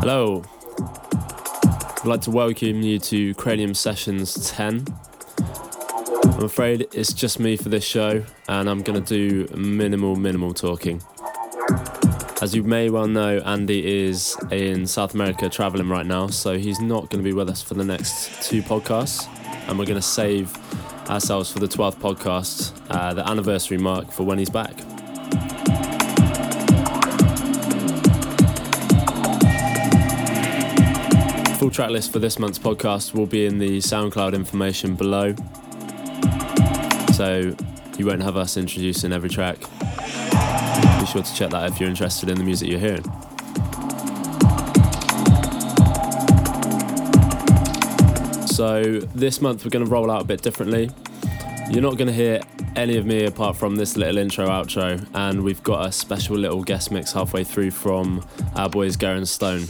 [0.00, 0.42] Hello.
[1.98, 4.86] I'd like to welcome you to Cranium Sessions 10.
[6.40, 10.54] I'm afraid it's just me for this show, and I'm going to do minimal, minimal
[10.54, 11.02] talking.
[12.40, 16.80] As you may well know, Andy is in South America traveling right now, so he's
[16.80, 19.28] not going to be with us for the next two podcasts,
[19.68, 20.56] and we're going to save
[21.10, 24.78] ourselves for the 12th podcast, uh, the anniversary mark for when he's back.
[31.58, 35.34] Full track list for this month's podcast will be in the SoundCloud information below.
[37.20, 37.54] So
[37.98, 39.58] you won't have us introducing every track.
[39.60, 43.04] Be sure to check that if you're interested in the music you're hearing.
[48.46, 50.90] So this month we're going to roll out a bit differently.
[51.68, 52.40] You're not going to hear
[52.74, 56.62] any of me apart from this little intro outro, and we've got a special little
[56.62, 59.66] guest mix halfway through from our boys Garen Stone.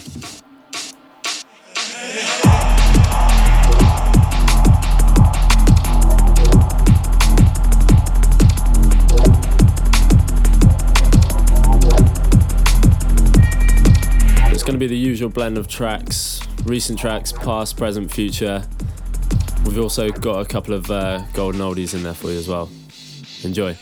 [14.90, 18.66] The usual blend of tracks, recent tracks, past, present, future.
[19.64, 22.68] We've also got a couple of uh, golden oldies in there for you as well.
[23.44, 23.76] Enjoy.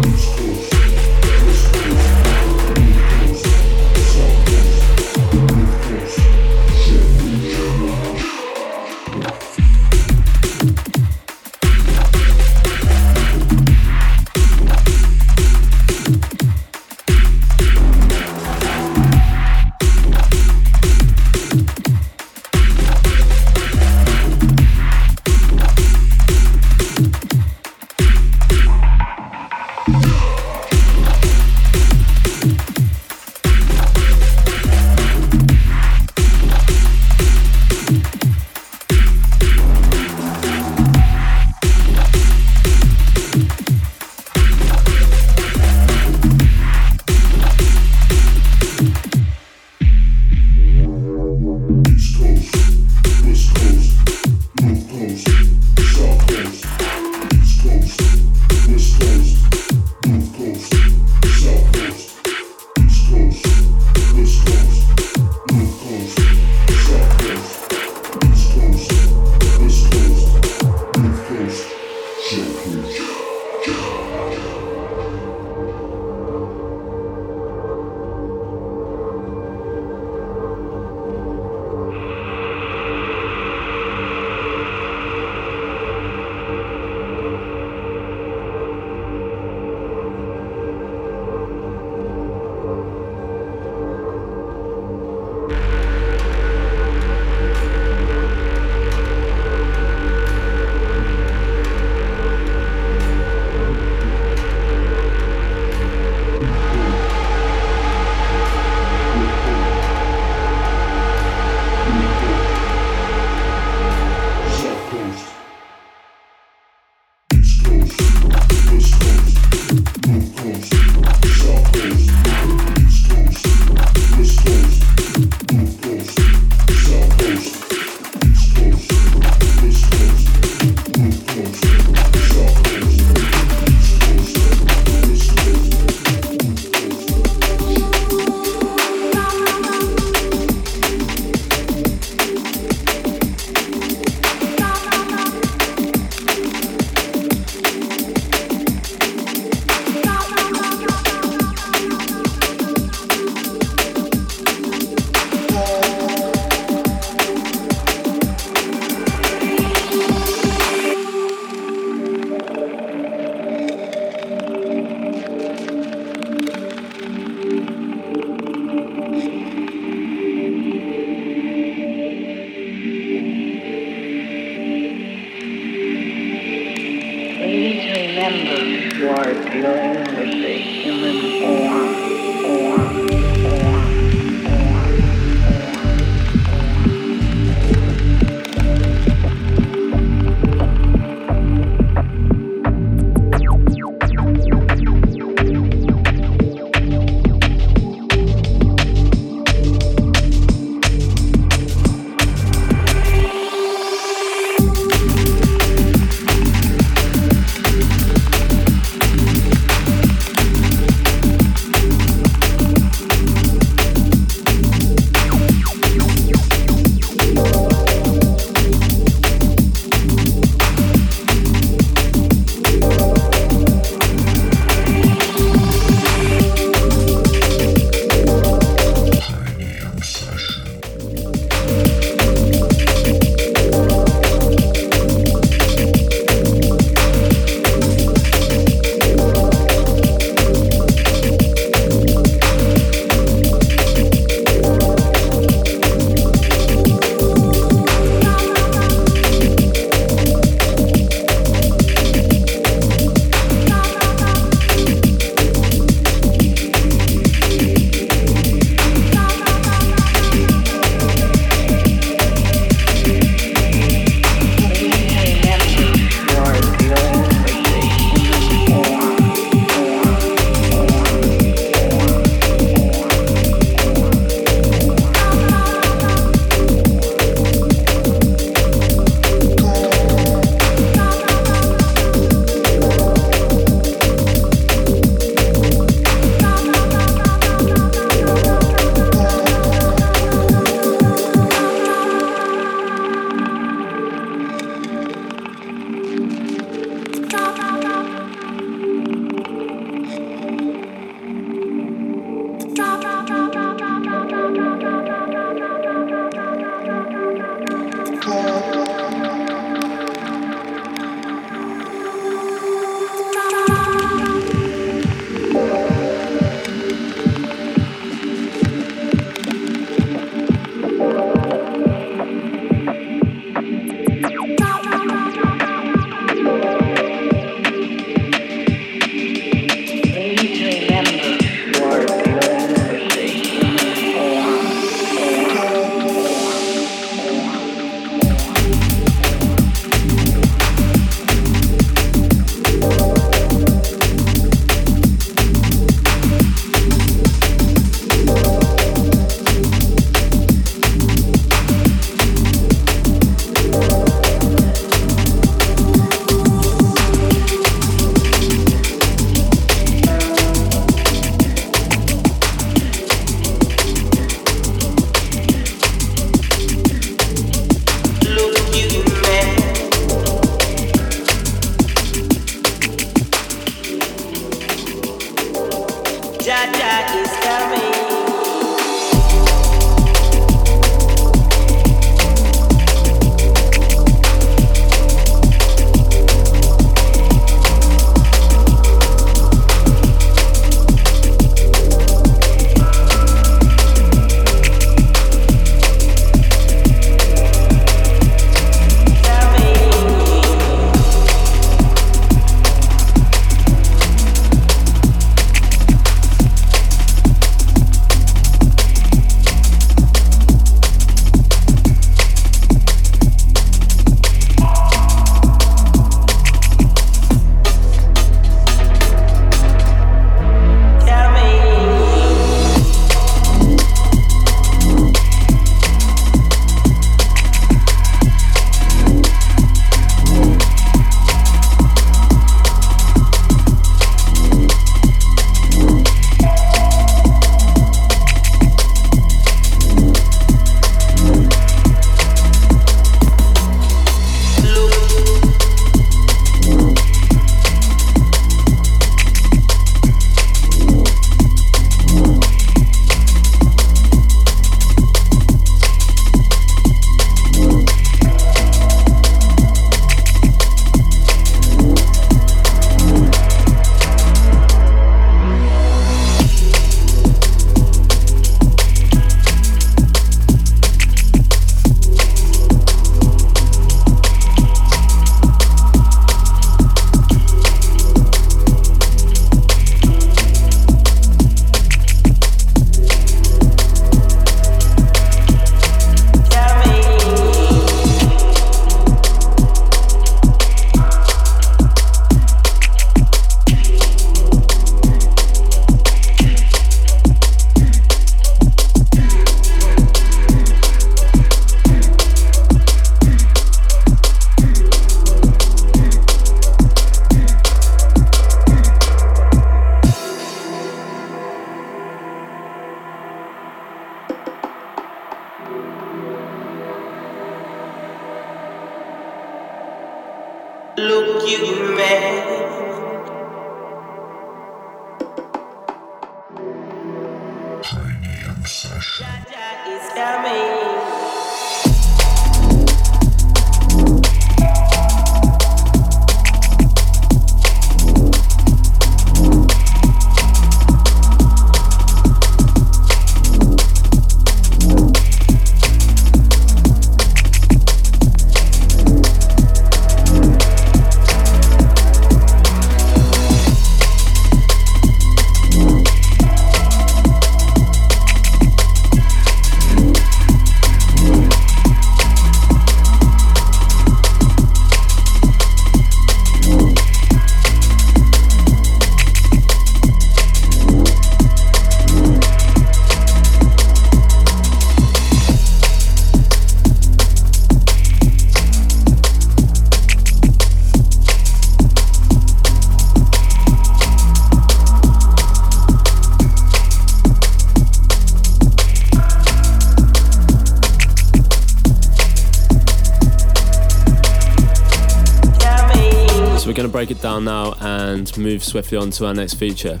[597.20, 600.00] Down now and move swiftly on to our next feature.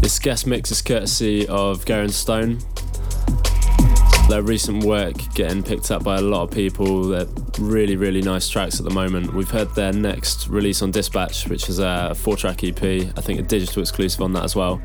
[0.00, 2.58] This guest mix is courtesy of Garen Stone.
[4.28, 7.04] Their recent work getting picked up by a lot of people.
[7.04, 7.26] They're
[7.58, 9.34] really, really nice tracks at the moment.
[9.34, 13.40] We've heard their next release on Dispatch, which is a four track EP, I think
[13.40, 14.76] a digital exclusive on that as well,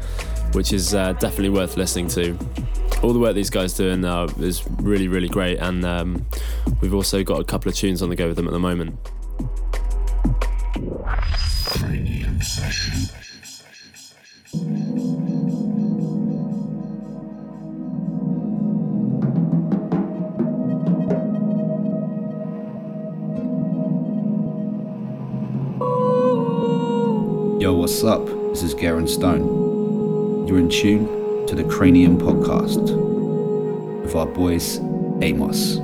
[0.54, 2.38] which is uh, definitely worth listening to.
[3.04, 6.25] All the work these guys doing now is really, really great, and um,
[6.82, 8.97] we've also got a couple of tunes on the go with them at the moment.
[28.06, 28.26] Up?
[28.52, 30.48] This is Garen Stone.
[30.48, 32.91] You're in tune to the Cranium Podcast
[34.04, 34.80] with our boys
[35.22, 35.78] Amos.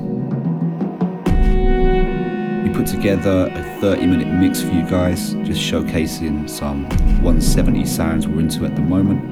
[2.64, 6.84] We put together a 30 minute mix for you guys, just showcasing some
[7.24, 9.24] 170 sounds we're into at the moment,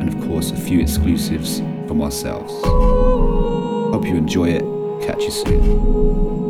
[0.00, 2.52] and of course, a few exclusives from ourselves.
[2.64, 4.62] Hope you enjoy it.
[5.04, 6.49] Catch you soon.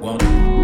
[0.00, 0.59] One.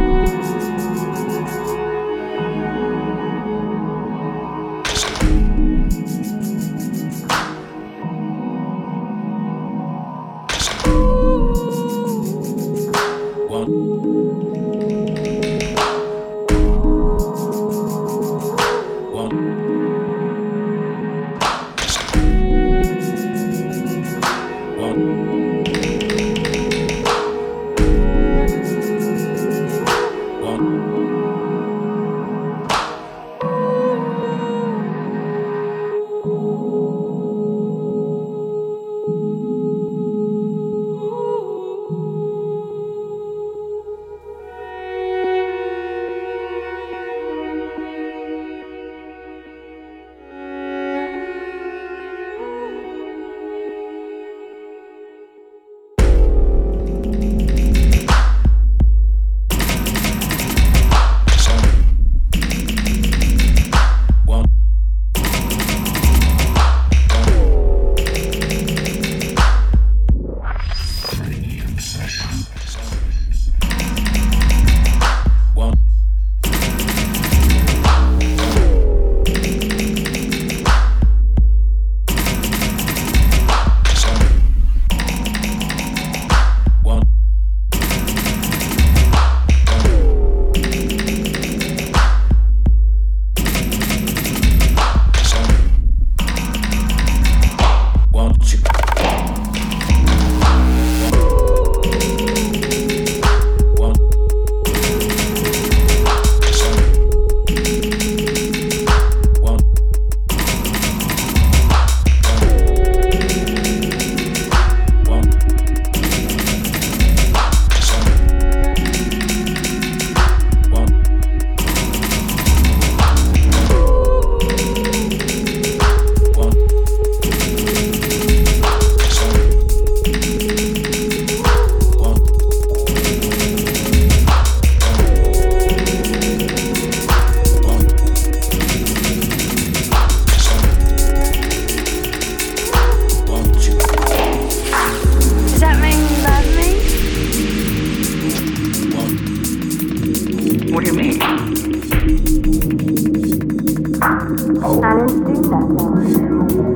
[154.82, 156.75] I didn't do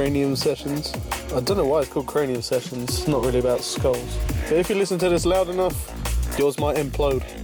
[0.00, 0.94] Cranium Sessions.
[1.34, 4.18] I don't know why it's called Cranium Sessions, it's not really about skulls.
[4.48, 5.76] But if you listen to this loud enough,
[6.38, 7.39] yours might implode.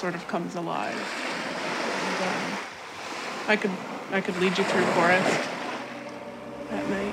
[0.00, 0.94] Sort of comes alive.
[0.94, 2.58] And, um,
[3.48, 3.70] I could
[4.12, 5.48] I could lead you through forest
[6.70, 7.09] at night.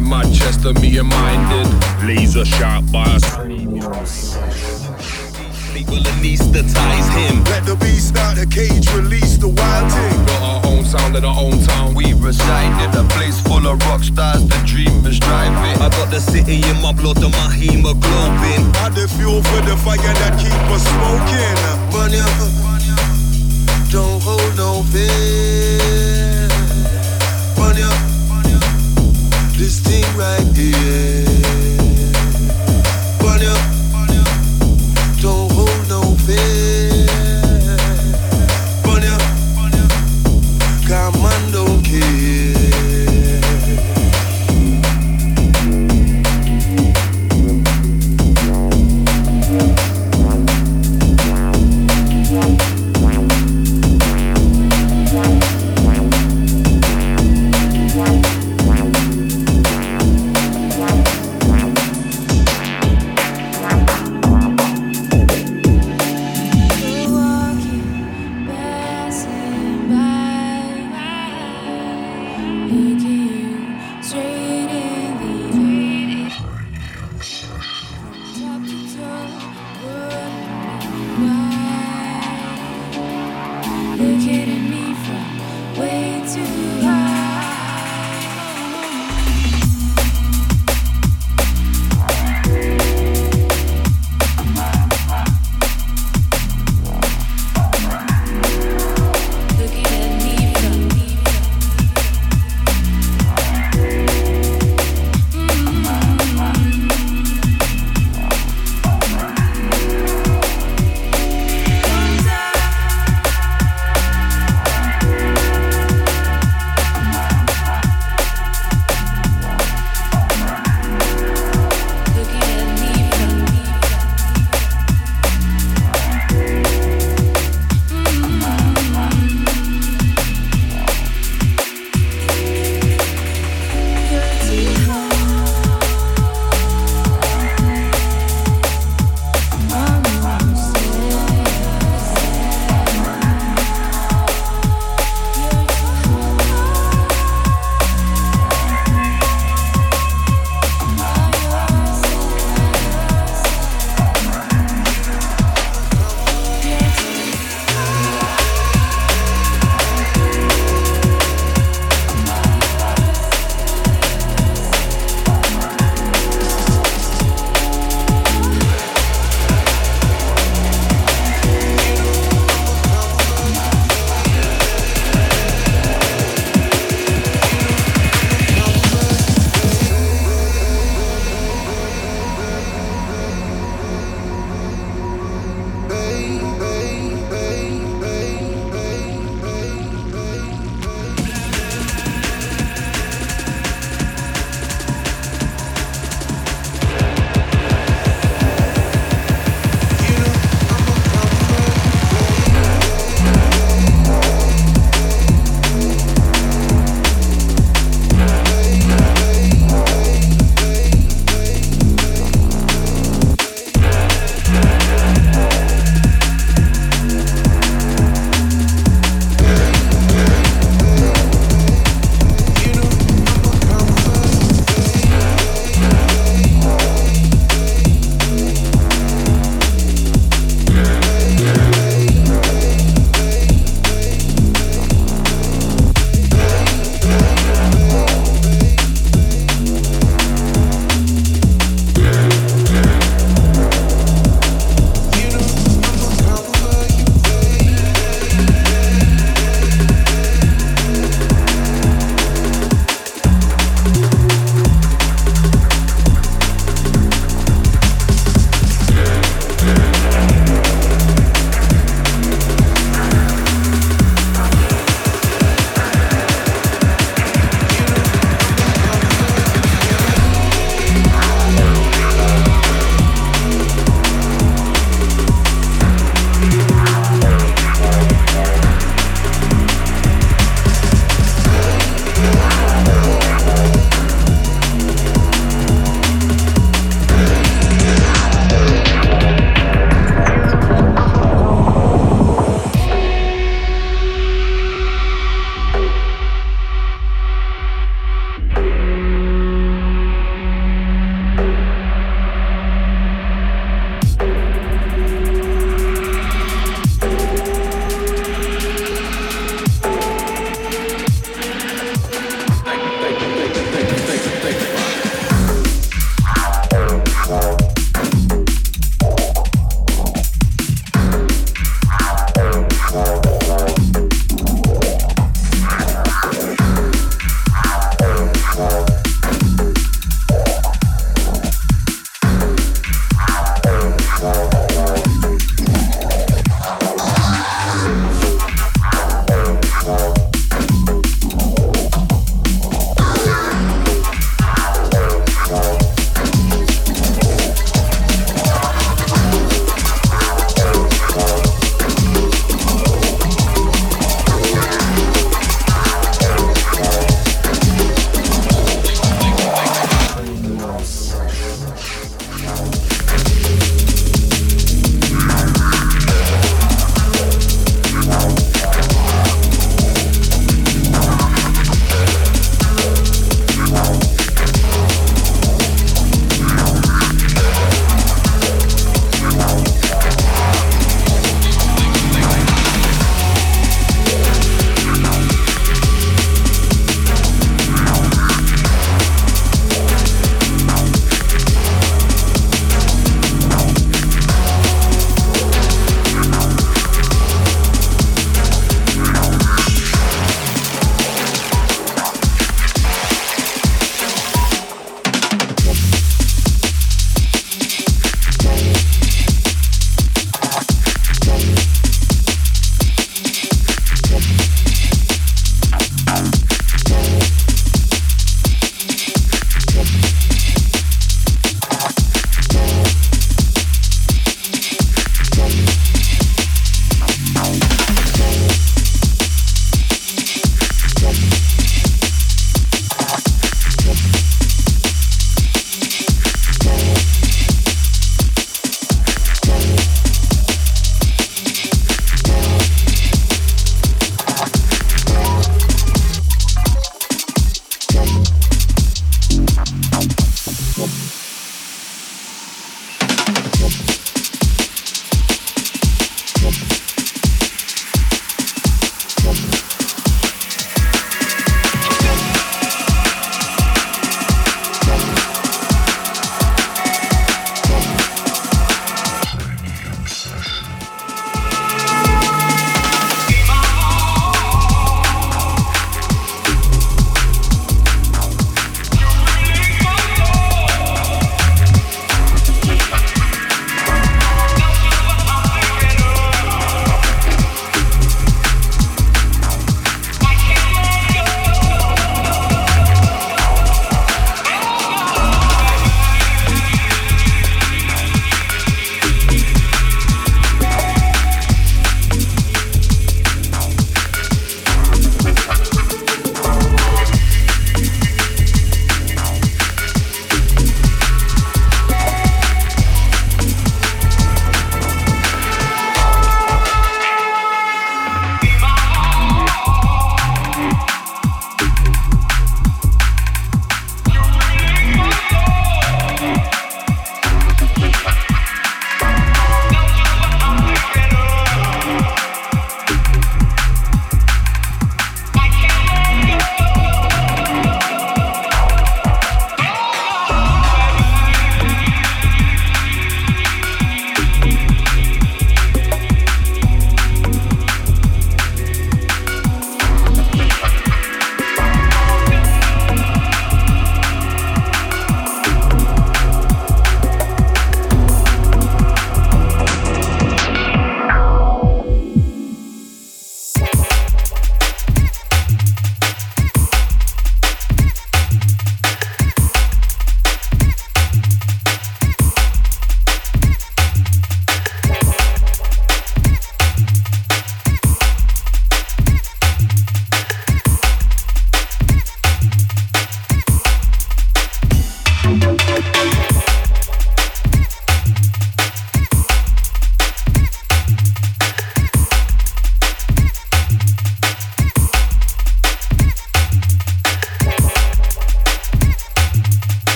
[0.00, 2.06] Mud back in Manchester, me and mine did.
[2.06, 3.24] Laser shot by us.
[5.72, 7.44] People anesthetize him.
[7.44, 10.26] Let the beast out the cage, release the wild thing.
[10.26, 11.94] Got our own sound in our own town.
[11.94, 15.80] We reside in a place full of rock stars, the dreamers driving.
[15.82, 18.74] I got the city in my blood and my hemoglobin.
[18.76, 21.56] Add the fuel for the fire that keep us smoking.
[21.94, 22.26] Run ya,
[23.90, 26.48] don't hold no fear.
[27.56, 28.07] Run ya,
[29.58, 31.27] this thing right here.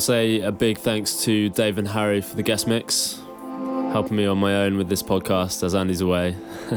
[0.00, 3.20] To say a big thanks to Dave and Harry for the guest mix,
[3.92, 6.34] helping me on my own with this podcast as Andy's away.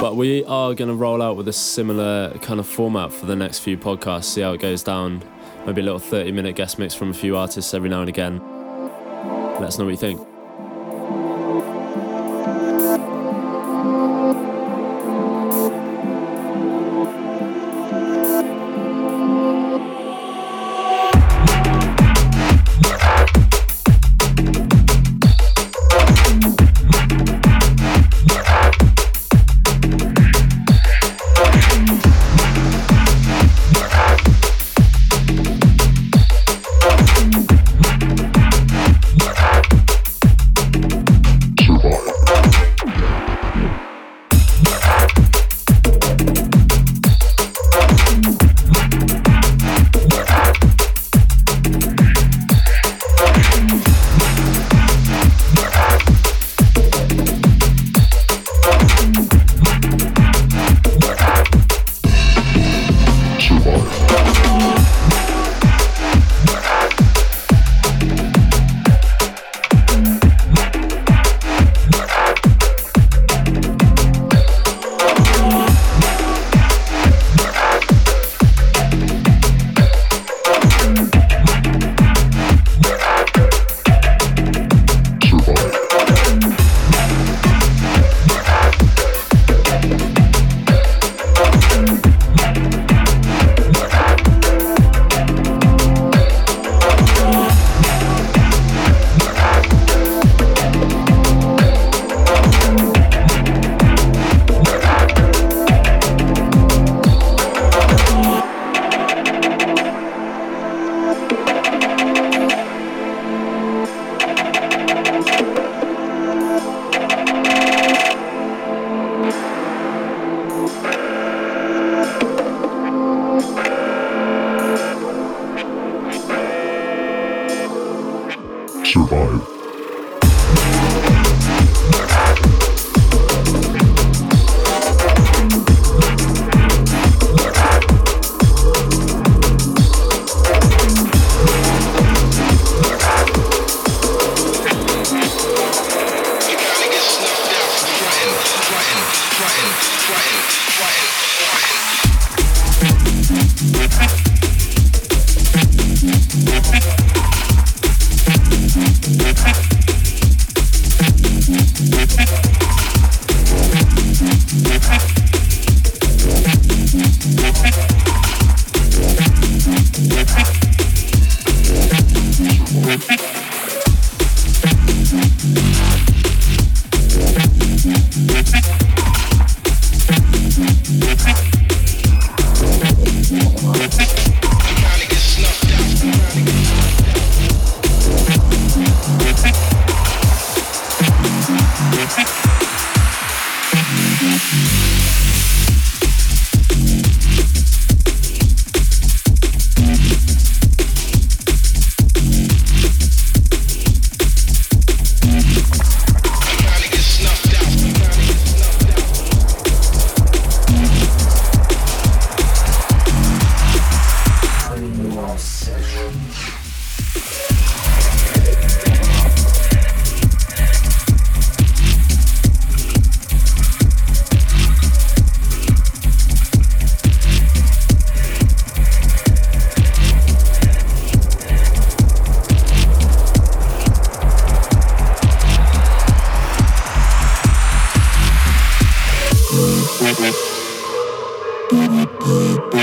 [0.00, 3.34] but we are going to roll out with a similar kind of format for the
[3.34, 5.22] next few podcasts, see how it goes down.
[5.66, 8.38] Maybe a little 30 minute guest mix from a few artists every now and again.
[9.54, 10.35] Let us know what you think.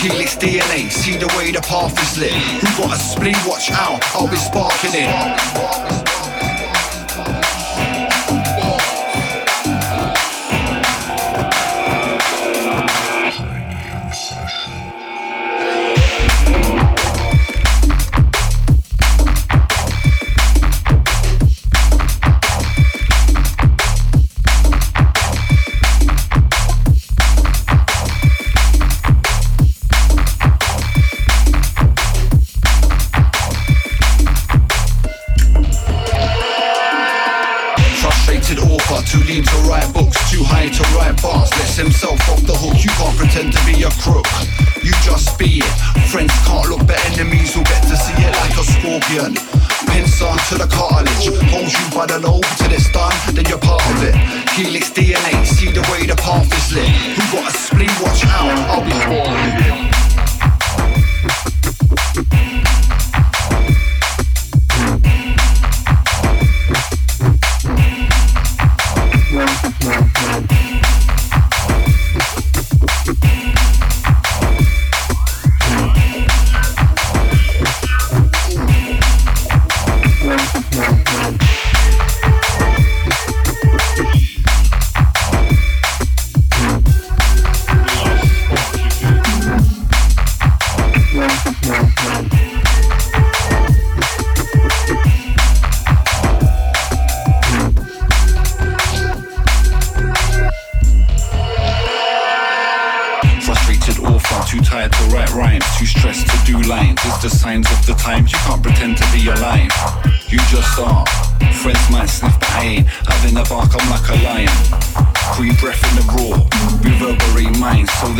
[0.00, 2.32] Helix DNA, see the way the path is lit.
[2.32, 3.34] Who got a spleen?
[3.46, 5.99] Watch out, I'll be sparking it.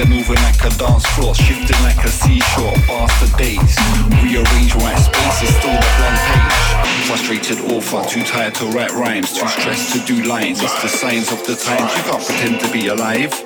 [0.00, 2.72] They're moving like a dance floor, shifting like a seashore.
[2.88, 3.76] Past the days,
[4.24, 7.04] rearrange white spaces, still the blank page.
[7.04, 10.62] Frustrated author, too tired to write rhymes, too stressed to do lines.
[10.62, 11.92] It's the signs of the times.
[11.92, 13.44] You can't pretend to be alive.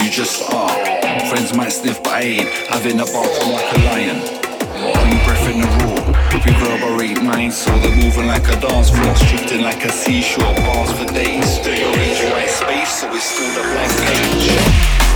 [0.00, 0.72] You just are.
[1.28, 4.24] Friends might sniff, but I ain't having a bathroom like a lion.
[4.80, 9.14] Only breath in the room, we corroborate minds, so they're moving like a dance floor,
[9.28, 11.60] shifting like a seashore, bars for days.
[11.60, 15.09] Rearrange white space, so it's still the blank page.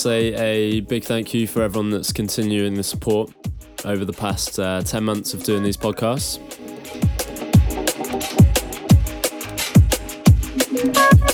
[0.00, 3.30] Say a big thank you for everyone that's continuing the support
[3.84, 6.38] over the past uh, 10 months of doing these podcasts.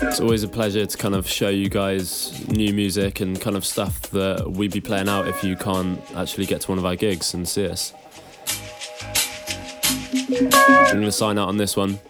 [0.03, 3.65] It's always a pleasure to kind of show you guys new music and kind of
[3.65, 6.97] stuff that we'd be playing out if you can't actually get to one of our
[6.97, 7.93] gigs and see us.
[10.13, 10.51] I'm
[10.91, 12.01] going to sign out on this one.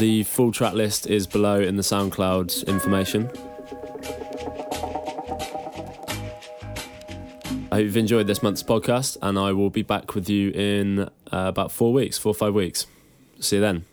[0.00, 3.30] The full track list is below in the SoundCloud information.
[7.76, 11.00] I hope you've enjoyed this month's podcast, and I will be back with you in
[11.00, 12.86] uh, about four weeks, four or five weeks.
[13.38, 13.84] See you then.